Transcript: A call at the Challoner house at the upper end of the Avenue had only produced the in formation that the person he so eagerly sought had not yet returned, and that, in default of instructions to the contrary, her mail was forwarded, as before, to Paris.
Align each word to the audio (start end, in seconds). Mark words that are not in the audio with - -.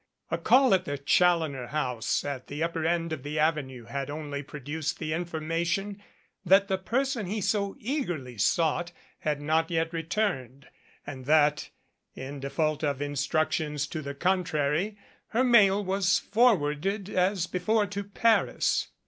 A 0.31 0.37
call 0.39 0.73
at 0.73 0.85
the 0.85 0.97
Challoner 0.97 1.67
house 1.67 2.25
at 2.25 2.47
the 2.47 2.63
upper 2.63 2.87
end 2.87 3.13
of 3.13 3.21
the 3.21 3.37
Avenue 3.37 3.85
had 3.85 4.09
only 4.09 4.41
produced 4.41 4.97
the 4.97 5.13
in 5.13 5.25
formation 5.25 6.01
that 6.43 6.67
the 6.67 6.79
person 6.79 7.27
he 7.27 7.39
so 7.39 7.75
eagerly 7.79 8.35
sought 8.39 8.91
had 9.19 9.39
not 9.39 9.69
yet 9.69 9.93
returned, 9.93 10.65
and 11.05 11.25
that, 11.25 11.69
in 12.15 12.39
default 12.39 12.83
of 12.83 12.99
instructions 12.99 13.85
to 13.85 14.01
the 14.01 14.15
contrary, 14.15 14.97
her 15.27 15.43
mail 15.43 15.85
was 15.85 16.17
forwarded, 16.17 17.07
as 17.07 17.45
before, 17.45 17.85
to 17.85 18.03
Paris. 18.03 18.87